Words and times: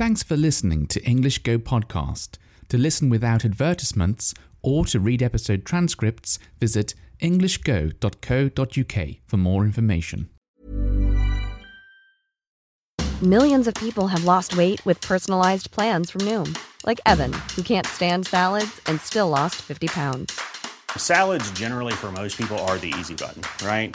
Thanks 0.00 0.22
for 0.22 0.34
listening 0.34 0.86
to 0.86 1.04
English 1.04 1.40
Go 1.42 1.58
Podcast. 1.58 2.38
To 2.70 2.78
listen 2.78 3.10
without 3.10 3.44
advertisements 3.44 4.32
or 4.62 4.86
to 4.86 4.98
read 4.98 5.22
episode 5.22 5.66
transcripts, 5.66 6.38
visit 6.58 6.94
englishgo.co.uk 7.20 9.16
for 9.26 9.36
more 9.36 9.62
information. 9.62 10.30
Millions 13.20 13.68
of 13.68 13.74
people 13.74 14.06
have 14.06 14.24
lost 14.24 14.56
weight 14.56 14.82
with 14.86 15.02
personalized 15.02 15.70
plans 15.70 16.10
from 16.10 16.22
Noom, 16.22 16.58
like 16.86 17.02
Evan, 17.04 17.34
who 17.54 17.62
can't 17.62 17.86
stand 17.86 18.26
salads 18.26 18.80
and 18.86 18.98
still 19.02 19.28
lost 19.28 19.56
50 19.56 19.88
pounds. 19.88 20.40
Salads, 20.96 21.50
generally, 21.50 21.92
for 21.92 22.10
most 22.10 22.38
people, 22.38 22.58
are 22.60 22.78
the 22.78 22.94
easy 22.98 23.14
button, 23.14 23.42
right? 23.62 23.94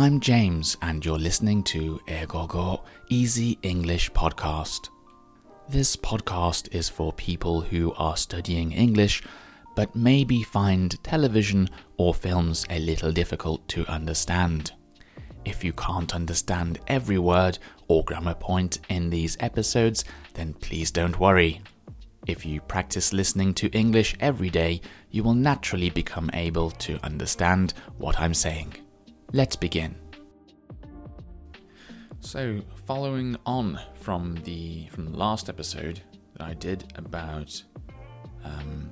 I'm 0.00 0.20
James, 0.20 0.76
and 0.80 1.04
you're 1.04 1.18
listening 1.18 1.64
to 1.64 1.98
EigoGo 2.06 2.82
Easy 3.08 3.58
English 3.62 4.12
Podcast. 4.12 4.90
This 5.68 5.96
podcast 5.96 6.72
is 6.72 6.88
for 6.88 7.12
people 7.14 7.62
who 7.62 7.92
are 7.94 8.16
studying 8.16 8.70
English 8.70 9.24
but 9.74 9.96
maybe 9.96 10.44
find 10.44 11.02
television 11.02 11.68
or 11.96 12.14
films 12.14 12.64
a 12.70 12.78
little 12.78 13.10
difficult 13.10 13.66
to 13.70 13.84
understand. 13.88 14.70
If 15.44 15.64
you 15.64 15.72
can't 15.72 16.14
understand 16.14 16.78
every 16.86 17.18
word 17.18 17.58
or 17.88 18.04
grammar 18.04 18.34
point 18.34 18.78
in 18.88 19.10
these 19.10 19.36
episodes, 19.40 20.04
then 20.34 20.54
please 20.54 20.92
don't 20.92 21.18
worry. 21.18 21.60
If 22.28 22.46
you 22.46 22.60
practice 22.60 23.12
listening 23.12 23.52
to 23.54 23.68
English 23.70 24.14
every 24.20 24.50
day, 24.50 24.80
you 25.10 25.24
will 25.24 25.34
naturally 25.34 25.90
become 25.90 26.30
able 26.34 26.70
to 26.86 27.04
understand 27.04 27.74
what 27.96 28.20
I'm 28.20 28.34
saying. 28.34 28.76
Let's 29.34 29.56
begin. 29.56 29.94
So, 32.20 32.62
following 32.86 33.36
on 33.44 33.78
from 33.92 34.36
the 34.44 34.86
from 34.86 35.12
the 35.12 35.18
last 35.18 35.50
episode 35.50 36.00
that 36.32 36.46
I 36.46 36.54
did 36.54 36.90
about 36.94 37.62
um, 38.42 38.90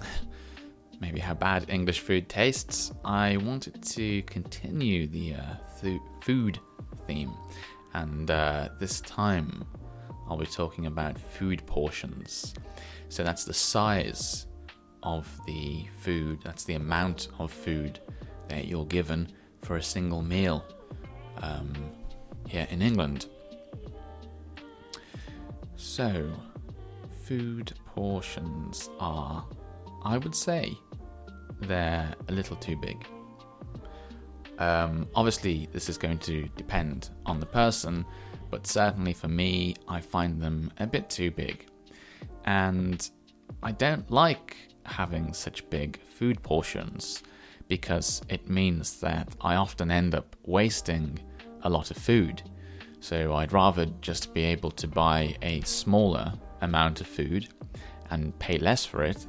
maybe 1.02 1.20
how 1.20 1.34
bad 1.34 1.66
English 1.68 2.00
food 2.00 2.30
tastes, 2.30 2.92
I 3.04 3.36
wanted 3.36 3.82
to 3.82 4.22
continue 4.22 5.06
the 5.06 5.34
uh, 5.34 5.54
th- 5.82 6.00
food 6.22 6.58
theme, 7.06 7.34
and 7.92 8.30
uh, 8.30 8.70
this 8.80 9.02
time 9.02 9.66
I'll 10.30 10.38
be 10.38 10.46
talking 10.46 10.86
about 10.86 11.18
food 11.18 11.64
portions. 11.66 12.54
So 13.10 13.22
that's 13.22 13.44
the 13.44 13.52
size 13.52 14.46
of 15.02 15.28
the 15.46 15.84
food, 16.00 16.40
that's 16.42 16.64
the 16.64 16.76
amount 16.76 17.28
of 17.38 17.52
food 17.52 18.00
that 18.48 18.66
you're 18.66 18.86
given 18.86 19.28
for 19.64 19.76
a 19.76 19.82
single 19.82 20.22
meal 20.22 20.64
um, 21.38 21.72
here 22.46 22.66
in 22.70 22.82
England. 22.82 23.26
So, 25.76 26.30
food 27.24 27.72
portions 27.86 28.90
are, 29.00 29.44
I 30.04 30.18
would 30.18 30.34
say, 30.34 30.76
they're 31.60 32.14
a 32.28 32.32
little 32.32 32.56
too 32.56 32.76
big. 32.76 33.06
Um, 34.58 35.08
obviously, 35.14 35.68
this 35.72 35.88
is 35.88 35.98
going 35.98 36.18
to 36.18 36.48
depend 36.56 37.10
on 37.26 37.40
the 37.40 37.46
person, 37.46 38.04
but 38.50 38.66
certainly 38.66 39.12
for 39.12 39.28
me, 39.28 39.74
I 39.88 40.00
find 40.00 40.40
them 40.40 40.70
a 40.78 40.86
bit 40.86 41.10
too 41.10 41.30
big. 41.30 41.66
And 42.44 43.08
I 43.62 43.72
don't 43.72 44.08
like 44.10 44.56
having 44.84 45.32
such 45.32 45.68
big 45.70 46.00
food 46.02 46.42
portions 46.42 47.22
because 47.68 48.22
it 48.28 48.48
means 48.48 49.00
that 49.00 49.28
I 49.40 49.56
often 49.56 49.90
end 49.90 50.14
up 50.14 50.36
wasting 50.44 51.18
a 51.62 51.70
lot 51.70 51.90
of 51.90 51.96
food. 51.96 52.42
So 53.00 53.34
I'd 53.34 53.52
rather 53.52 53.86
just 54.00 54.32
be 54.32 54.44
able 54.44 54.70
to 54.72 54.88
buy 54.88 55.36
a 55.42 55.60
smaller 55.62 56.32
amount 56.60 57.00
of 57.00 57.06
food 57.06 57.48
and 58.10 58.38
pay 58.38 58.58
less 58.58 58.84
for 58.84 59.02
it 59.02 59.26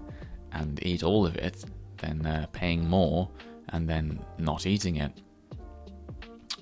and 0.52 0.80
eat 0.86 1.04
all 1.04 1.26
of 1.26 1.36
it 1.36 1.64
than 1.98 2.26
uh, 2.26 2.46
paying 2.52 2.88
more 2.88 3.30
and 3.70 3.90
then 3.90 4.24
not 4.38 4.66
eating 4.66 4.98
it. 4.98 5.12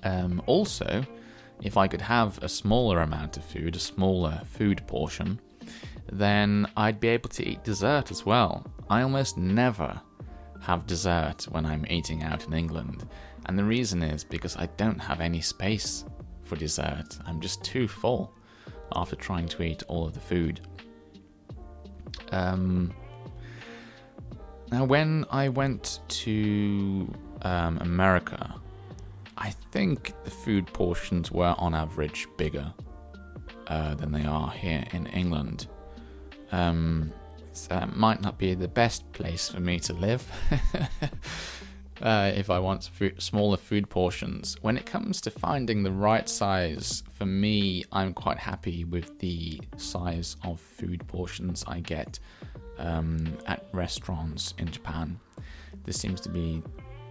Um, 0.02 0.42
also, 0.46 1.04
if 1.62 1.76
I 1.76 1.88
could 1.88 2.02
have 2.02 2.42
a 2.42 2.48
smaller 2.48 3.00
amount 3.00 3.36
of 3.36 3.44
food, 3.44 3.76
a 3.76 3.78
smaller 3.78 4.42
food 4.44 4.86
portion, 4.86 5.40
then 6.12 6.66
I'd 6.76 7.00
be 7.00 7.08
able 7.08 7.30
to 7.30 7.46
eat 7.46 7.64
dessert 7.64 8.10
as 8.10 8.26
well. 8.26 8.66
I 8.90 9.02
almost 9.02 9.38
never 9.38 10.00
have 10.64 10.86
dessert 10.86 11.44
when 11.50 11.66
I'm 11.66 11.84
eating 11.90 12.22
out 12.22 12.46
in 12.46 12.52
England, 12.52 13.06
and 13.46 13.58
the 13.58 13.64
reason 13.64 14.02
is 14.02 14.24
because 14.24 14.56
I 14.56 14.66
don't 14.76 14.98
have 14.98 15.20
any 15.20 15.40
space 15.40 16.04
for 16.42 16.56
dessert. 16.56 17.18
I'm 17.26 17.40
just 17.40 17.62
too 17.62 17.86
full 17.86 18.32
after 18.94 19.16
trying 19.16 19.48
to 19.48 19.62
eat 19.62 19.82
all 19.88 20.06
of 20.06 20.14
the 20.14 20.20
food. 20.20 20.60
Um, 22.32 22.92
now, 24.72 24.84
when 24.84 25.24
I 25.30 25.48
went 25.50 26.00
to 26.08 27.12
um, 27.42 27.78
America, 27.78 28.54
I 29.36 29.50
think 29.72 30.14
the 30.24 30.30
food 30.30 30.66
portions 30.72 31.30
were 31.30 31.54
on 31.58 31.74
average 31.74 32.26
bigger 32.36 32.72
uh, 33.66 33.94
than 33.94 34.12
they 34.12 34.24
are 34.24 34.50
here 34.50 34.84
in 34.92 35.06
England. 35.08 35.66
Um, 36.52 37.12
that 37.62 37.96
might 37.96 38.20
not 38.20 38.38
be 38.38 38.54
the 38.54 38.68
best 38.68 39.10
place 39.12 39.48
for 39.48 39.60
me 39.60 39.78
to 39.80 39.92
live 39.92 40.26
uh, 42.02 42.32
if 42.34 42.50
I 42.50 42.58
want 42.58 42.84
food, 42.84 43.22
smaller 43.22 43.56
food 43.56 43.88
portions. 43.88 44.56
When 44.60 44.76
it 44.76 44.86
comes 44.86 45.20
to 45.22 45.30
finding 45.30 45.82
the 45.82 45.92
right 45.92 46.28
size, 46.28 47.02
for 47.12 47.26
me, 47.26 47.84
I'm 47.92 48.12
quite 48.12 48.38
happy 48.38 48.84
with 48.84 49.18
the 49.20 49.60
size 49.76 50.36
of 50.44 50.60
food 50.60 51.06
portions 51.06 51.64
I 51.66 51.80
get 51.80 52.18
um, 52.78 53.38
at 53.46 53.66
restaurants 53.72 54.54
in 54.58 54.70
Japan. 54.70 55.18
This 55.84 55.98
seems 55.98 56.20
to 56.22 56.28
be 56.28 56.62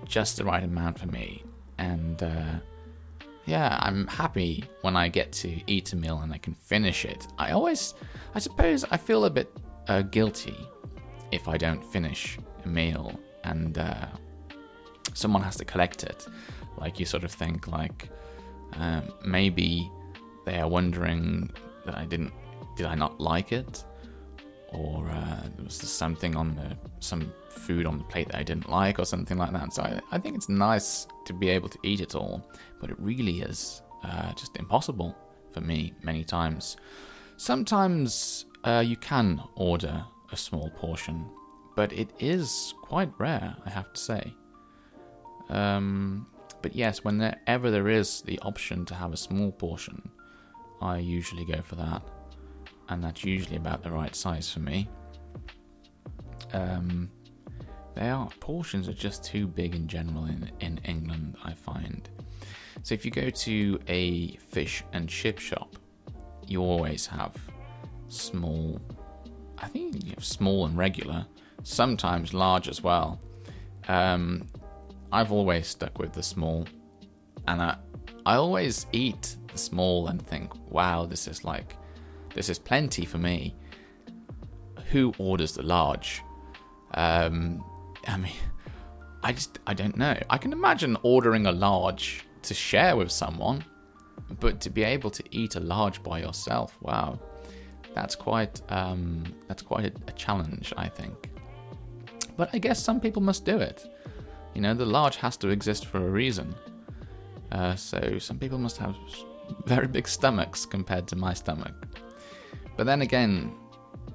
just 0.06 0.38
the 0.38 0.44
right 0.44 0.64
amount 0.64 1.00
for 1.00 1.08
me, 1.08 1.44
and 1.78 2.22
uh, 2.22 2.56
yeah, 3.46 3.78
I'm 3.82 4.08
happy 4.08 4.64
when 4.82 4.96
I 4.96 5.08
get 5.08 5.32
to 5.34 5.60
eat 5.68 5.94
a 5.94 5.96
meal 5.96 6.20
and 6.20 6.34
I 6.34 6.38
can 6.38 6.54
finish 6.54 7.06
it. 7.06 7.28
I 7.38 7.52
always, 7.52 7.94
I 8.36 8.40
suppose, 8.40 8.86
I 8.90 8.98
feel 8.98 9.26
a 9.26 9.30
bit 9.30 9.50
uh, 9.88 10.02
guilty 10.02 10.58
if 11.32 11.48
I 11.48 11.58
don't 11.58 11.84
finish 11.84 12.38
a 12.64 12.68
meal 12.68 13.20
and 13.44 13.78
uh, 13.78 14.08
someone 15.14 15.44
has 15.44 15.56
to 15.58 15.66
collect 15.66 16.04
it. 16.04 16.28
Like 16.78 17.00
you 17.00 17.06
sort 17.06 17.24
of 17.24 17.32
think 17.32 17.68
like 17.68 18.10
um, 18.74 19.04
maybe 19.26 19.90
they 20.46 20.60
are 20.60 20.68
wondering 20.68 21.52
that 21.86 21.96
I 21.96 22.06
didn't, 22.06 22.34
did 22.76 22.86
I 22.86 22.96
not 22.96 23.20
like 23.20 23.52
it, 23.52 23.84
or 24.70 25.08
uh, 25.10 25.44
there 25.56 25.66
was 25.66 25.76
something 25.76 26.36
on 26.36 26.56
the 26.56 26.78
some 27.00 27.32
food 27.50 27.86
on 27.86 27.98
the 28.00 28.04
plate 28.06 28.28
that 28.30 28.38
I 28.38 28.44
didn't 28.44 28.70
like, 28.70 29.00
or 29.00 29.06
something 29.06 29.38
like 29.38 29.52
that. 29.54 29.74
So 29.74 29.84
I, 29.84 30.00
I 30.12 30.18
think 30.18 30.36
it's 30.36 30.50
nice 30.50 31.08
to 31.26 31.34
be 31.34 31.50
able 31.50 31.70
to 31.70 31.78
eat 31.84 32.02
it 32.02 32.16
all, 32.16 32.46
but 32.80 32.90
it 32.90 33.00
really 33.00 33.42
is 33.42 33.82
uh, 34.04 34.34
just 34.34 34.58
impossible 34.58 35.16
for 35.52 35.62
me 35.62 35.94
many 36.02 36.24
times. 36.24 36.78
Sometimes 37.38 38.46
uh, 38.64 38.84
you 38.86 38.96
can 38.96 39.42
order 39.56 40.06
a 40.32 40.38
small 40.38 40.70
portion, 40.72 41.26
but 41.76 41.92
it 41.94 42.10
is 42.20 42.74
quite 42.82 43.12
rare, 43.18 43.56
I 43.66 43.70
have 43.70 43.92
to 43.94 44.00
say. 44.00 44.34
Um, 45.50 46.28
but 46.62 46.76
yes, 46.76 47.04
whenever 47.04 47.70
there 47.70 47.90
is 47.90 48.22
the 48.22 48.40
option 48.40 48.86
to 48.86 48.96
have 48.96 49.14
a 49.14 49.18
small 49.18 49.52
portion, 49.52 50.10
I 50.82 50.98
usually 50.98 51.46
go 51.46 51.62
for 51.62 51.76
that, 51.76 52.02
and 52.90 53.04
that's 53.04 53.24
usually 53.24 53.58
about 53.58 53.84
the 53.84 53.92
right 53.92 54.16
size 54.16 54.52
for 54.52 54.60
me. 54.60 54.88
Um, 56.54 57.10
they 57.96 58.10
are 58.10 58.30
portions 58.40 58.88
are 58.88 58.94
just 58.94 59.24
too 59.24 59.48
big 59.48 59.76
in 59.76 59.88
general 59.88 60.26
in 60.26 60.52
in 60.60 60.80
England. 60.86 61.36
I 61.44 61.54
find. 61.54 62.10
So 62.82 62.94
if 62.94 63.06
you 63.06 63.12
go 63.12 63.30
to 63.30 63.80
a 63.88 64.36
fish 64.38 64.84
and 64.94 65.08
chip 65.08 65.40
shop, 65.40 65.76
you 66.48 66.62
always 66.62 67.06
have 67.06 67.36
small. 68.16 68.82
I 69.58 69.68
think 69.68 70.04
you 70.04 70.12
have 70.12 70.26
small 70.26 70.66
and 70.66 70.78
regular, 70.78 71.26
sometimes 71.64 72.34
large 72.34 72.68
as 72.68 72.82
well. 72.82 73.20
Um, 73.88 74.48
I've 75.12 75.32
always 75.32 75.68
stuck 75.68 76.00
with 76.00 76.14
the 76.14 76.24
small, 76.24 76.66
and 77.48 77.62
I, 77.62 77.78
I 78.26 78.36
always 78.36 78.88
eat 78.92 79.36
the 79.52 79.58
small 79.58 80.08
and 80.08 80.22
think, 80.26 80.52
wow, 80.72 81.06
this 81.06 81.28
is 81.28 81.44
like, 81.44 81.76
this 82.34 82.50
is 82.50 82.58
plenty 82.58 83.06
for 83.06 83.18
me. 83.18 83.56
Who 84.92 85.14
orders 85.18 85.54
the 85.54 85.64
large? 85.64 86.22
Um, 86.94 87.64
I 88.08 88.18
mean, 88.18 88.34
I 89.24 89.34
just, 89.34 89.60
I 89.66 89.74
don't 89.74 89.98
know. 89.98 90.18
I 90.30 90.38
can 90.38 90.52
imagine 90.52 90.98
ordering 91.04 91.46
a 91.46 91.52
large 91.52 92.26
to 92.44 92.54
share 92.54 92.96
with 92.96 93.12
someone, 93.12 93.64
but 94.40 94.60
to 94.62 94.70
be 94.70 94.84
able 94.84 95.10
to 95.12 95.24
eat 95.32 95.56
a 95.56 95.60
large 95.60 96.04
by 96.04 96.20
yourself, 96.20 96.78
wow, 96.82 97.20
that's 97.94 98.16
quite, 98.16 98.62
um, 98.70 99.24
that's 99.48 99.62
quite 99.62 99.86
a, 99.86 99.92
a 100.08 100.12
challenge, 100.14 100.74
I 100.78 100.88
think. 100.88 101.30
But 102.36 102.50
I 102.54 102.58
guess 102.58 102.82
some 102.82 103.00
people 103.00 103.22
must 103.22 103.46
do 103.46 103.58
it. 103.58 103.88
You 104.54 104.62
know, 104.62 104.74
the 104.74 104.86
large 104.86 105.18
has 105.18 105.38
to 105.38 105.50
exist 105.50 105.86
for 105.86 105.98
a 105.98 106.10
reason. 106.10 106.56
Uh, 107.52 107.76
so 107.76 108.18
some 108.20 108.40
people 108.40 108.58
must 108.58 108.78
have 108.78 108.96
very 109.66 109.88
big 109.88 110.08
stomachs 110.08 110.66
compared 110.66 111.08
to 111.08 111.16
my 111.16 111.34
stomach. 111.34 111.74
But 112.76 112.86
then 112.86 113.02
again, 113.02 113.54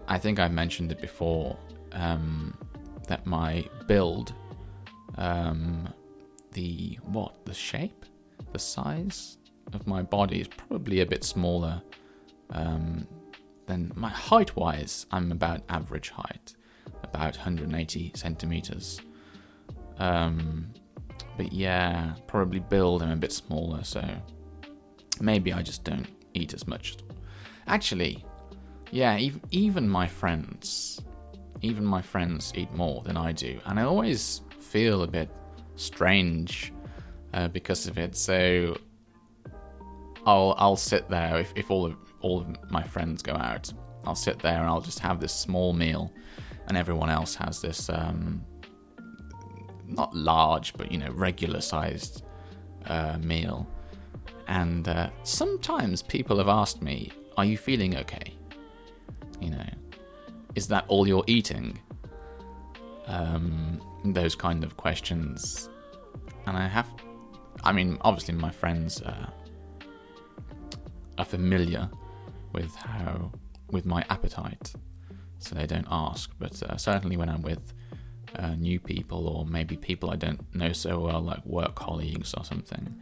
I 0.08 0.18
think 0.18 0.38
I 0.38 0.48
mentioned 0.48 0.90
it 0.90 1.00
before 1.00 1.56
um, 1.92 2.56
that 3.06 3.26
my 3.26 3.64
build, 3.86 4.34
um, 5.16 5.88
the 6.52 6.98
what, 7.04 7.44
the 7.44 7.54
shape, 7.54 8.04
the 8.52 8.58
size 8.58 9.38
of 9.72 9.86
my 9.86 10.02
body 10.02 10.40
is 10.40 10.48
probably 10.48 11.00
a 11.00 11.06
bit 11.06 11.22
smaller 11.22 11.82
um, 12.50 13.06
than 13.68 13.92
my 13.94 14.08
height 14.08 14.56
wise. 14.56 15.06
I'm 15.12 15.30
about 15.30 15.62
average 15.68 16.10
height, 16.10 16.56
about 17.04 17.36
180 17.36 18.12
centimeters. 18.16 19.00
Um, 19.98 20.72
but 21.36 21.52
yeah, 21.52 22.14
probably 22.26 22.60
build 22.60 23.02
I'm 23.02 23.10
a 23.10 23.16
bit 23.16 23.32
smaller, 23.32 23.84
so 23.84 24.02
maybe 25.20 25.52
I 25.52 25.62
just 25.62 25.84
don't 25.84 26.08
eat 26.34 26.54
as 26.54 26.66
much. 26.66 26.96
Actually, 27.66 28.24
yeah, 28.90 29.16
even, 29.18 29.40
even 29.50 29.88
my 29.88 30.06
friends, 30.06 31.00
even 31.62 31.84
my 31.84 32.02
friends 32.02 32.52
eat 32.56 32.72
more 32.72 33.02
than 33.02 33.16
I 33.16 33.32
do, 33.32 33.60
and 33.66 33.78
I 33.78 33.84
always 33.84 34.42
feel 34.58 35.02
a 35.02 35.06
bit 35.06 35.30
strange 35.76 36.72
uh, 37.34 37.48
because 37.48 37.86
of 37.86 37.98
it. 37.98 38.16
So 38.16 38.76
I'll 40.26 40.54
I'll 40.58 40.76
sit 40.76 41.08
there 41.08 41.38
if, 41.38 41.52
if 41.56 41.70
all 41.70 41.86
of 41.86 41.96
all 42.20 42.40
of 42.40 42.70
my 42.70 42.82
friends 42.82 43.22
go 43.22 43.32
out, 43.32 43.72
I'll 44.04 44.14
sit 44.14 44.38
there 44.38 44.58
and 44.60 44.66
I'll 44.66 44.80
just 44.80 45.00
have 45.00 45.20
this 45.20 45.32
small 45.32 45.72
meal, 45.72 46.12
and 46.66 46.76
everyone 46.76 47.10
else 47.10 47.34
has 47.36 47.60
this 47.60 47.88
um, 47.88 48.44
not 49.86 50.14
large, 50.14 50.74
but 50.74 50.92
you 50.92 50.98
know, 50.98 51.10
regular 51.10 51.60
sized 51.60 52.24
uh, 52.86 53.18
meal. 53.18 53.66
And 54.46 54.88
uh, 54.88 55.10
sometimes 55.24 56.02
people 56.02 56.38
have 56.38 56.48
asked 56.48 56.82
me, 56.82 57.12
Are 57.36 57.44
you 57.44 57.58
feeling 57.58 57.96
okay? 57.96 58.34
You 59.40 59.50
know, 59.50 59.66
is 60.54 60.68
that 60.68 60.84
all 60.88 61.06
you're 61.06 61.24
eating? 61.26 61.78
Um, 63.06 63.80
those 64.04 64.34
kind 64.34 64.64
of 64.64 64.76
questions. 64.76 65.68
And 66.46 66.56
I 66.56 66.66
have, 66.66 66.86
I 67.64 67.72
mean, 67.72 67.98
obviously, 68.02 68.34
my 68.34 68.50
friends 68.50 69.02
uh, 69.02 69.30
are 71.18 71.24
familiar 71.24 71.90
with 72.52 72.74
how, 72.76 73.32
with 73.70 73.86
my 73.86 74.04
appetite, 74.10 74.72
so 75.38 75.54
they 75.54 75.66
don't 75.66 75.86
ask. 75.90 76.30
But 76.38 76.60
uh, 76.62 76.76
certainly 76.76 77.16
when 77.16 77.28
I'm 77.28 77.42
with 77.42 77.72
uh, 78.36 78.54
new 78.56 78.78
people 78.80 79.28
or 79.28 79.46
maybe 79.46 79.76
people 79.76 80.10
I 80.10 80.16
don't 80.16 80.42
know 80.54 80.72
so 80.72 80.98
well, 81.00 81.20
like 81.20 81.44
work 81.44 81.74
colleagues 81.74 82.34
or 82.34 82.44
something, 82.44 82.94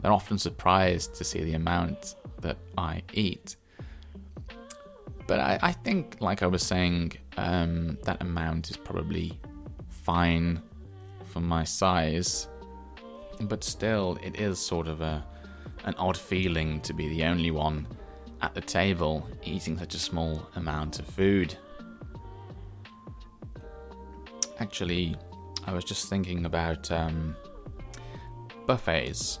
they're 0.00 0.12
often 0.12 0.38
surprised 0.38 1.14
to 1.14 1.24
see 1.24 1.42
the 1.42 1.54
amount 1.54 2.16
that 2.40 2.58
I 2.76 3.02
eat. 3.12 3.56
But 5.26 5.40
I, 5.40 5.58
I 5.62 5.72
think, 5.72 6.16
like 6.20 6.42
I 6.42 6.46
was 6.46 6.62
saying, 6.62 7.12
um, 7.36 7.96
that 8.02 8.20
amount 8.20 8.70
is 8.70 8.76
probably 8.76 9.38
fine 9.88 10.60
for 11.24 11.40
my 11.40 11.64
size. 11.64 12.48
But 13.40 13.64
still, 13.64 14.18
it 14.22 14.38
is 14.40 14.58
sort 14.58 14.88
of 14.88 15.00
a 15.00 15.24
an 15.84 15.94
odd 15.98 16.16
feeling 16.16 16.80
to 16.80 16.92
be 16.92 17.08
the 17.08 17.24
only 17.24 17.50
one 17.50 17.86
at 18.42 18.54
the 18.54 18.60
table 18.60 19.26
eating 19.44 19.78
such 19.78 19.94
a 19.94 19.98
small 19.98 20.48
amount 20.56 20.98
of 20.98 21.06
food. 21.06 21.56
Actually, 24.58 25.16
I 25.64 25.72
was 25.72 25.84
just 25.84 26.08
thinking 26.08 26.44
about 26.44 26.90
um, 26.90 27.36
buffets. 28.66 29.38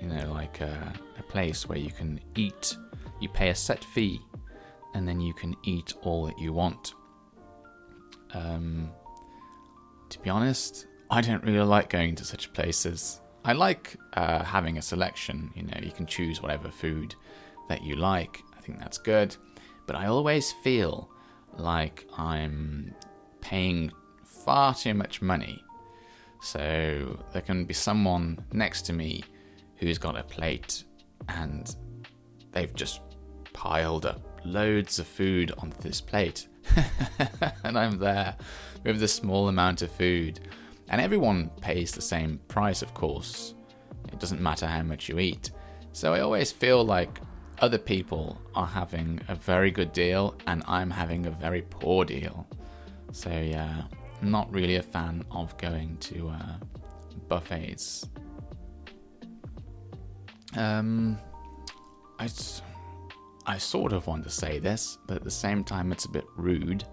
You 0.00 0.08
know, 0.08 0.32
like 0.32 0.60
a, 0.60 0.92
a 1.18 1.22
place 1.22 1.66
where 1.66 1.78
you 1.78 1.90
can 1.90 2.20
eat, 2.34 2.76
you 3.20 3.28
pay 3.30 3.48
a 3.48 3.54
set 3.54 3.82
fee, 3.82 4.20
and 4.92 5.08
then 5.08 5.20
you 5.20 5.32
can 5.32 5.56
eat 5.64 5.94
all 6.02 6.26
that 6.26 6.38
you 6.38 6.52
want. 6.52 6.92
Um, 8.34 8.90
to 10.10 10.18
be 10.18 10.28
honest, 10.28 10.86
I 11.10 11.22
don't 11.22 11.42
really 11.42 11.64
like 11.64 11.88
going 11.88 12.16
to 12.16 12.24
such 12.24 12.52
places. 12.52 13.20
I 13.46 13.52
like 13.52 13.96
uh, 14.14 14.44
having 14.44 14.76
a 14.76 14.82
selection. 14.82 15.50
You 15.54 15.62
know, 15.62 15.78
you 15.82 15.92
can 15.92 16.06
choose 16.06 16.42
whatever 16.42 16.70
food 16.70 17.14
that 17.68 17.82
you 17.82 17.96
like. 17.96 18.42
I 18.56 18.60
think 18.60 18.78
that's 18.78 18.98
good. 18.98 19.36
But 19.86 19.96
I 19.96 20.06
always 20.06 20.52
feel 20.52 21.10
like 21.56 22.06
I'm 22.16 22.94
paying 23.40 23.92
far 24.24 24.74
too 24.74 24.94
much 24.94 25.22
money. 25.22 25.62
So 26.42 27.18
there 27.32 27.42
can 27.42 27.64
be 27.64 27.74
someone 27.74 28.44
next 28.52 28.82
to 28.82 28.92
me 28.92 29.24
who's 29.76 29.98
got 29.98 30.16
a 30.18 30.22
plate 30.22 30.84
and 31.28 31.74
they've 32.52 32.74
just 32.74 33.00
piled 33.52 34.06
up 34.06 34.40
loads 34.44 34.98
of 34.98 35.06
food 35.06 35.52
onto 35.58 35.80
this 35.80 36.00
plate. 36.00 36.48
and 37.64 37.78
I'm 37.78 37.98
there 37.98 38.36
with 38.84 39.00
this 39.00 39.14
small 39.14 39.48
amount 39.48 39.82
of 39.82 39.90
food. 39.90 40.40
And 40.88 41.00
everyone 41.00 41.50
pays 41.60 41.92
the 41.92 42.02
same 42.02 42.38
price, 42.48 42.82
of 42.82 42.92
course. 42.94 43.54
It 44.12 44.18
doesn't 44.18 44.40
matter 44.40 44.66
how 44.66 44.82
much 44.82 45.08
you 45.08 45.18
eat. 45.18 45.50
So 45.92 46.12
I 46.12 46.20
always 46.20 46.52
feel 46.52 46.84
like 46.84 47.20
other 47.60 47.78
people 47.78 48.40
are 48.54 48.66
having 48.66 49.20
a 49.28 49.34
very 49.34 49.70
good 49.70 49.92
deal 49.92 50.34
and 50.46 50.62
I'm 50.66 50.90
having 50.90 51.26
a 51.26 51.30
very 51.30 51.62
poor 51.62 52.04
deal. 52.04 52.46
So 53.12 53.30
yeah, 53.30 53.84
not 54.22 54.52
really 54.52 54.76
a 54.76 54.82
fan 54.82 55.24
of 55.30 55.56
going 55.58 55.96
to 55.98 56.28
uh, 56.28 56.56
buffets. 57.28 58.08
Um, 60.56 61.18
I, 62.18 62.28
I 63.46 63.58
sort 63.58 63.92
of 63.92 64.06
want 64.06 64.24
to 64.24 64.30
say 64.30 64.58
this, 64.58 64.98
but 65.06 65.16
at 65.16 65.24
the 65.24 65.30
same 65.30 65.64
time, 65.64 65.92
it's 65.92 66.04
a 66.04 66.10
bit 66.10 66.24
rude. 66.36 66.84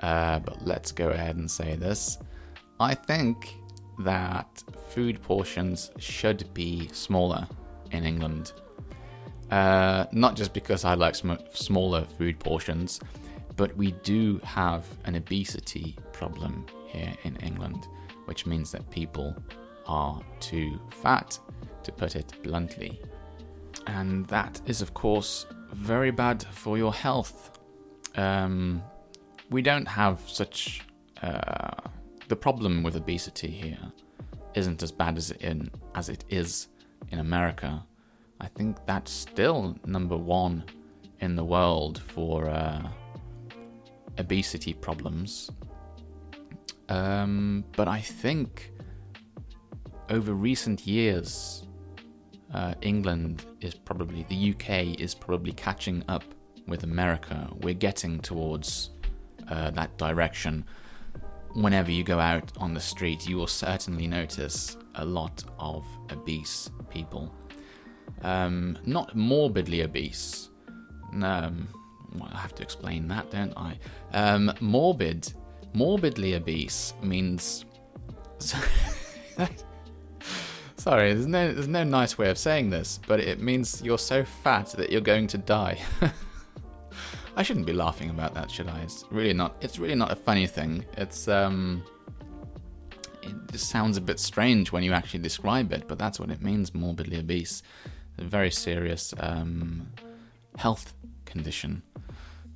Uh, 0.00 0.38
but 0.40 0.66
let's 0.66 0.92
go 0.92 1.10
ahead 1.10 1.36
and 1.36 1.50
say 1.50 1.76
this. 1.76 2.18
I 2.80 2.94
think 2.94 3.56
that 4.00 4.62
food 4.88 5.22
portions 5.22 5.90
should 5.98 6.52
be 6.52 6.88
smaller 6.92 7.46
in 7.92 8.04
England. 8.04 8.52
Uh, 9.50 10.06
not 10.12 10.36
just 10.36 10.52
because 10.52 10.84
I 10.84 10.94
like 10.94 11.14
sm- 11.14 11.44
smaller 11.52 12.04
food 12.18 12.38
portions, 12.38 13.00
but 13.56 13.76
we 13.76 13.92
do 14.02 14.40
have 14.42 14.84
an 15.04 15.14
obesity 15.16 15.96
problem 16.12 16.66
here 16.86 17.14
in 17.24 17.36
England, 17.36 17.86
which 18.24 18.46
means 18.46 18.72
that 18.72 18.88
people 18.90 19.36
are 19.86 20.20
too 20.40 20.80
fat, 20.90 21.38
to 21.82 21.92
put 21.92 22.16
it 22.16 22.32
bluntly. 22.42 23.00
And 23.86 24.26
that 24.26 24.60
is, 24.66 24.80
of 24.80 24.94
course, 24.94 25.46
very 25.72 26.10
bad 26.10 26.42
for 26.42 26.78
your 26.78 26.92
health. 26.92 27.58
um, 28.16 28.82
we 29.50 29.62
don't 29.62 29.86
have 29.86 30.20
such. 30.26 30.80
Uh, 31.22 31.70
the 32.28 32.36
problem 32.36 32.82
with 32.82 32.96
obesity 32.96 33.48
here 33.48 33.92
isn't 34.54 34.82
as 34.82 34.90
bad 34.90 35.16
as 35.16 35.30
it 35.30 35.42
in 35.42 35.70
as 35.94 36.08
it 36.08 36.24
is 36.28 36.68
in 37.10 37.18
America. 37.18 37.84
I 38.40 38.48
think 38.48 38.76
that's 38.86 39.10
still 39.10 39.76
number 39.86 40.16
one 40.16 40.64
in 41.20 41.36
the 41.36 41.44
world 41.44 42.02
for 42.08 42.48
uh, 42.48 42.88
obesity 44.18 44.74
problems. 44.74 45.50
Um, 46.88 47.64
but 47.76 47.88
I 47.88 48.00
think 48.00 48.72
over 50.10 50.34
recent 50.34 50.86
years, 50.86 51.66
uh, 52.52 52.74
England 52.82 53.46
is 53.60 53.74
probably, 53.74 54.24
the 54.28 54.52
UK 54.52 55.00
is 55.00 55.14
probably 55.14 55.52
catching 55.52 56.04
up 56.08 56.24
with 56.66 56.84
America. 56.84 57.48
We're 57.62 57.74
getting 57.74 58.20
towards 58.20 58.90
uh, 59.48 59.70
that 59.70 59.96
direction. 59.98 60.64
Whenever 61.54 61.90
you 61.90 62.02
go 62.02 62.18
out 62.18 62.52
on 62.58 62.74
the 62.74 62.80
street, 62.80 63.28
you 63.28 63.36
will 63.36 63.46
certainly 63.46 64.06
notice 64.06 64.76
a 64.96 65.04
lot 65.04 65.44
of 65.58 65.84
obese 66.10 66.70
people. 66.90 67.34
Um, 68.22 68.78
not 68.86 69.14
morbidly 69.14 69.82
obese. 69.82 70.50
Um, 71.12 71.68
well, 72.14 72.30
I 72.32 72.38
have 72.38 72.54
to 72.56 72.62
explain 72.62 73.08
that, 73.08 73.30
don't 73.30 73.56
I? 73.56 73.78
Um, 74.12 74.52
morbid, 74.60 75.32
morbidly 75.74 76.34
obese 76.34 76.94
means. 77.02 77.64
Sorry, 80.76 81.14
there's 81.14 81.26
no 81.26 81.52
there's 81.52 81.68
no 81.68 81.82
nice 81.84 82.18
way 82.18 82.28
of 82.28 82.36
saying 82.36 82.70
this, 82.70 83.00
but 83.06 83.18
it 83.20 83.40
means 83.40 83.80
you're 83.82 83.98
so 83.98 84.24
fat 84.24 84.68
that 84.76 84.90
you're 84.90 85.00
going 85.00 85.26
to 85.28 85.38
die. 85.38 85.80
I 87.36 87.42
shouldn't 87.42 87.66
be 87.66 87.72
laughing 87.72 88.10
about 88.10 88.34
that, 88.34 88.50
should 88.50 88.68
I? 88.68 88.80
It's 88.80 89.04
really 89.10 89.32
not. 89.32 89.56
It's 89.60 89.78
really 89.78 89.94
not 89.94 90.12
a 90.12 90.16
funny 90.16 90.46
thing. 90.46 90.84
It's 90.96 91.26
um. 91.28 91.82
It 93.26 93.52
just 93.52 93.68
sounds 93.68 93.96
a 93.96 94.00
bit 94.00 94.20
strange 94.20 94.72
when 94.72 94.82
you 94.82 94.92
actually 94.92 95.20
describe 95.20 95.72
it, 95.72 95.88
but 95.88 95.98
that's 95.98 96.20
what 96.20 96.30
it 96.30 96.42
means. 96.42 96.74
Morbidly 96.74 97.18
obese, 97.18 97.62
a 98.18 98.24
very 98.24 98.50
serious 98.50 99.14
um, 99.18 99.88
health 100.56 100.94
condition. 101.24 101.82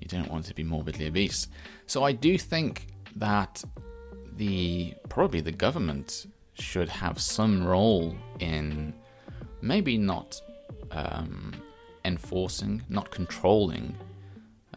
You 0.01 0.09
don't 0.09 0.31
want 0.31 0.45
to 0.47 0.55
be 0.55 0.63
morbidly 0.63 1.07
obese. 1.07 1.49
So 1.87 2.05
I 2.05 2.13
do 2.13 2.39
think 2.39 2.87
that 3.17 3.65
the 4.37 4.95
probably 5.09 5.41
the 5.41 5.53
government 5.53 6.27
should 6.55 6.89
have 6.89 7.21
some 7.21 7.65
role 7.67 8.17
in 8.41 8.95
maybe 9.61 9.99
not 9.99 10.41
um, 10.91 11.53
enforcing, 12.05 12.83
not 12.89 13.11
controlling 13.11 13.97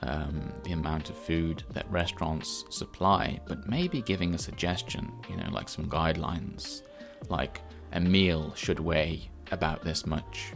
um, 0.04 0.52
the 0.64 0.72
amount 0.72 1.10
of 1.10 1.16
food 1.16 1.64
that 1.74 1.90
restaurants 1.92 2.66
supply, 2.70 3.40
but 3.46 3.70
maybe 3.70 4.02
giving 4.02 4.34
a 4.34 4.38
suggestion, 4.38 5.12
you 5.30 5.38
know, 5.38 5.50
like 5.52 5.70
some 5.70 5.86
guidelines, 5.88 6.82
like 7.30 7.62
a 7.94 8.00
meal 8.00 8.54
should 8.56 8.80
weigh 8.80 9.30
about 9.52 9.84
this 9.84 10.06
much. 10.06 10.54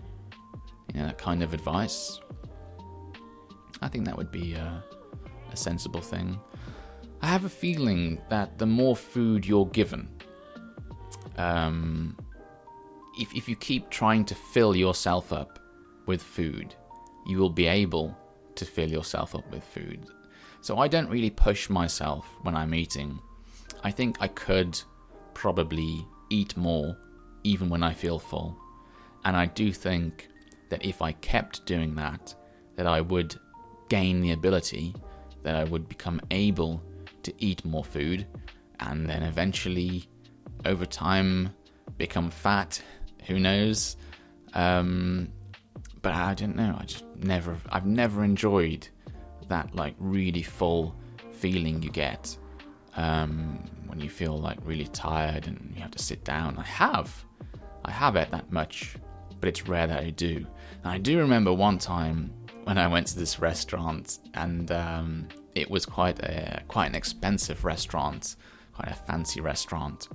You 0.94 1.02
know, 1.02 1.08
that 1.08 1.18
kind 1.18 1.44
of 1.44 1.54
advice. 1.54 2.20
I 3.82 3.88
think 3.88 4.06
that 4.06 4.18
would 4.18 4.32
be 4.32 4.54
a, 4.54 4.84
a 5.52 5.58
sensible 5.58 6.02
thing. 6.02 6.40
I 7.22 7.28
have 7.28 7.46
a 7.46 7.50
feeling 7.50 8.22
that 8.30 8.58
the 8.58 8.66
more 8.66 8.96
food 8.96 9.46
you're 9.46 9.66
given, 9.68 10.08
um, 11.38 12.16
if, 13.20 13.34
if 13.34 13.50
you 13.50 13.56
keep 13.56 13.90
trying 13.90 14.26
to 14.26 14.36
fill 14.36 14.76
yourself 14.76 15.34
up 15.34 15.60
with 16.06 16.22
food, 16.22 16.76
you 17.26 17.38
will 17.38 17.50
be 17.50 17.68
able 17.68 18.18
to 18.56 18.66
fill 18.66 18.90
yourself 18.90 19.36
up 19.36 19.50
with 19.52 19.64
food. 19.64 20.06
So 20.62 20.80
I 20.80 20.88
don't 20.88 21.10
really 21.10 21.30
push 21.30 21.70
myself 21.70 22.28
when 22.42 22.56
I'm 22.56 22.74
eating. 22.74 23.20
I 23.84 23.92
think 23.92 24.18
I 24.20 24.28
could 24.28 24.80
probably 25.34 26.06
eat 26.30 26.58
more 26.58 26.98
even 27.44 27.70
when 27.70 27.84
I 27.84 27.94
feel 27.94 28.18
full. 28.18 28.58
And 29.24 29.36
I 29.38 29.46
do 29.46 29.72
think 29.72 30.28
that 30.70 30.84
if 30.84 31.02
I 31.02 31.12
kept 31.14 31.66
doing 31.66 31.96
that, 31.96 32.34
that 32.76 32.88
I 32.88 33.02
would 33.02 33.36
gain 33.90 34.22
the 34.22 34.32
ability, 34.32 34.96
that 35.44 35.56
I 35.56 35.64
would 35.66 35.88
become 35.88 36.20
able 36.32 36.82
to 37.24 37.34
eat 37.38 37.64
more 37.64 37.84
food, 37.84 38.26
and 38.80 39.08
then 39.08 39.24
eventually 39.24 40.10
over 40.66 40.86
time 40.86 41.54
become 41.98 42.30
fat. 42.30 42.82
Who 43.28 43.40
knows? 43.40 43.98
Um, 44.54 45.30
but 46.06 46.14
I 46.14 46.36
don't 46.36 46.56
know. 46.56 46.78
I 46.80 46.86
just 46.86 47.04
never. 47.24 47.58
I've 47.72 47.88
never 47.88 48.24
enjoyed 48.24 48.88
that 49.48 49.74
like 49.74 49.96
really 49.98 50.44
full 50.44 50.96
feeling 51.32 51.82
you 51.82 51.90
get 51.90 52.38
um, 52.96 53.58
when 53.88 54.00
you 54.00 54.08
feel 54.08 54.38
like 54.38 54.60
really 54.64 54.86
tired 54.86 55.48
and 55.48 55.74
you 55.76 55.82
have 55.82 55.90
to 55.90 56.04
sit 56.04 56.24
down. 56.24 56.60
I 56.60 56.64
have. 56.64 57.26
I 57.86 57.90
have 57.90 58.16
it 58.18 58.30
that 58.30 58.52
much, 58.52 58.98
but 59.40 59.50
it's 59.50 59.68
rare 59.68 59.88
that 59.88 60.04
I 60.04 60.12
do. 60.12 60.46
And 60.84 60.92
I 60.94 61.00
do 61.00 61.18
remember 61.18 61.52
one 61.52 61.80
time 61.80 62.32
when 62.66 62.78
I 62.78 62.86
went 62.86 63.08
to 63.08 63.18
this 63.18 63.40
restaurant, 63.40 64.20
and 64.36 64.72
um, 64.72 65.28
it 65.56 65.68
was 65.72 65.88
quite 65.88 66.20
a 66.20 66.62
quite 66.68 66.86
an 66.86 66.94
expensive 66.94 67.66
restaurant, 67.66 68.36
quite 68.74 68.92
a 68.92 68.96
fancy 69.08 69.42
restaurant 69.42 70.08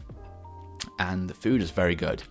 and 0.98 1.28
the 1.28 1.34
food 1.34 1.62
is 1.62 1.70
very 1.70 1.94
good. 1.94 2.22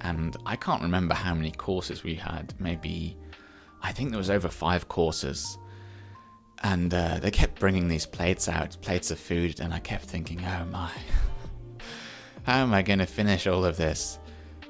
And 0.00 0.36
I 0.46 0.56
can't 0.56 0.82
remember 0.82 1.14
how 1.14 1.34
many 1.34 1.50
courses 1.50 2.02
we 2.02 2.14
had. 2.14 2.54
Maybe, 2.58 3.16
I 3.82 3.92
think 3.92 4.10
there 4.10 4.18
was 4.18 4.30
over 4.30 4.48
five 4.48 4.88
courses. 4.88 5.58
And 6.62 6.92
uh, 6.92 7.18
they 7.20 7.30
kept 7.30 7.60
bringing 7.60 7.88
these 7.88 8.06
plates 8.06 8.48
out, 8.48 8.76
plates 8.80 9.10
of 9.10 9.18
food, 9.18 9.60
and 9.60 9.72
I 9.72 9.78
kept 9.78 10.04
thinking, 10.04 10.44
oh 10.44 10.64
my, 10.66 10.90
how 12.42 12.62
am 12.62 12.74
I 12.74 12.82
going 12.82 12.98
to 12.98 13.06
finish 13.06 13.46
all 13.46 13.64
of 13.64 13.76
this? 13.76 14.18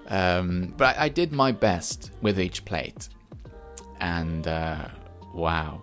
Um, 0.09 0.75
but 0.77 0.97
I, 0.97 1.05
I, 1.05 1.09
did 1.09 1.33
my 1.33 1.53
best 1.53 2.13
with 2.23 2.41
each 2.41 2.65
plate. 2.65 3.09
And 4.01 4.47
uh, 4.47 4.89
wow, 5.35 5.83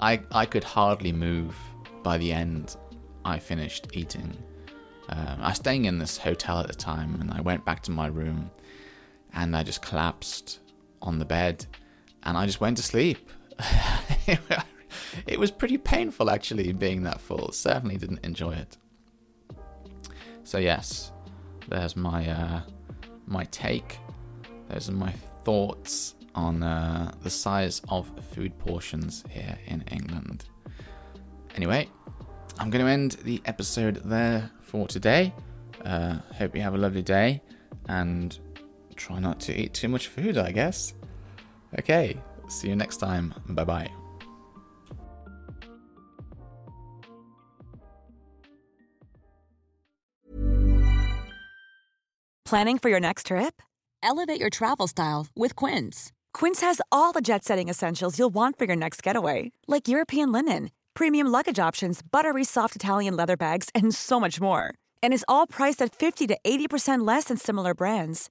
I, 0.00 0.20
I 0.32 0.46
could 0.46 0.64
hardly 0.64 1.12
move 1.12 1.56
by 2.02 2.18
the 2.18 2.32
end 2.32 2.76
I 3.24 3.38
finished 3.38 3.88
eating 3.92 4.36
um, 5.08 5.38
I 5.40 5.48
was 5.48 5.56
staying 5.56 5.84
in 5.84 5.98
this 5.98 6.16
hotel 6.16 6.60
at 6.60 6.66
the 6.66 6.74
time, 6.74 7.18
and 7.20 7.30
I 7.30 7.40
went 7.40 7.64
back 7.64 7.82
to 7.84 7.90
my 7.90 8.06
room, 8.06 8.50
and 9.34 9.56
I 9.56 9.62
just 9.62 9.82
collapsed 9.82 10.60
on 11.02 11.18
the 11.18 11.24
bed, 11.24 11.66
and 12.22 12.36
I 12.36 12.46
just 12.46 12.60
went 12.60 12.76
to 12.78 12.82
sleep. 12.82 13.30
it 15.26 15.38
was 15.38 15.50
pretty 15.50 15.78
painful, 15.78 16.30
actually, 16.30 16.72
being 16.72 17.02
that 17.02 17.20
full. 17.20 17.52
Certainly 17.52 17.98
didn't 17.98 18.24
enjoy 18.24 18.52
it. 18.52 18.76
So 20.44 20.58
yes, 20.58 21.12
there's 21.68 21.96
my 21.96 22.28
uh, 22.28 22.60
my 23.26 23.44
take. 23.44 23.98
Those 24.68 24.88
are 24.88 24.92
my 24.92 25.12
thoughts 25.44 26.14
on 26.34 26.62
uh, 26.62 27.12
the 27.22 27.30
size 27.30 27.80
of 27.88 28.10
food 28.32 28.58
portions 28.58 29.24
here 29.30 29.58
in 29.66 29.82
England. 29.90 30.46
Anyway, 31.56 31.88
I'm 32.58 32.70
going 32.70 32.84
to 32.84 32.90
end 32.90 33.12
the 33.22 33.40
episode 33.46 34.02
there 34.04 34.50
for 34.60 34.86
today. 34.88 35.32
Uh, 35.84 36.18
hope 36.36 36.56
you 36.56 36.62
have 36.62 36.74
a 36.74 36.78
lovely 36.78 37.02
day 37.02 37.40
and 37.88 38.38
try 38.94 39.18
not 39.18 39.40
to 39.40 39.54
eat 39.54 39.74
too 39.74 39.88
much 39.88 40.08
food, 40.08 40.38
I 40.38 40.52
guess. 40.52 40.94
Okay, 41.78 42.16
see 42.48 42.68
you 42.68 42.76
next 42.76 42.98
time. 42.98 43.34
Bye 43.48 43.64
bye. 43.64 43.90
Planning 52.44 52.78
for 52.78 52.88
your 52.88 53.00
next 53.00 53.26
trip? 53.26 53.62
Elevate 54.02 54.38
your 54.38 54.50
travel 54.50 54.86
style 54.86 55.26
with 55.34 55.56
Quince. 55.56 56.12
Quince 56.32 56.60
has 56.60 56.80
all 56.92 57.12
the 57.12 57.22
jet 57.22 57.42
setting 57.42 57.68
essentials 57.68 58.18
you'll 58.18 58.30
want 58.30 58.58
for 58.58 58.66
your 58.66 58.76
next 58.76 59.02
getaway, 59.02 59.50
like 59.66 59.88
European 59.88 60.30
linen 60.30 60.70
premium 60.94 61.26
luggage 61.26 61.58
options, 61.58 62.00
buttery 62.02 62.44
soft 62.44 62.76
Italian 62.76 63.16
leather 63.16 63.36
bags, 63.36 63.68
and 63.74 63.94
so 63.94 64.20
much 64.20 64.40
more. 64.40 64.74
And 65.02 65.12
is 65.12 65.24
all 65.26 65.46
priced 65.46 65.82
at 65.82 65.94
50 65.94 66.26
to 66.28 66.38
80% 66.44 67.06
less 67.06 67.24
than 67.24 67.36
similar 67.36 67.74
brands. 67.74 68.30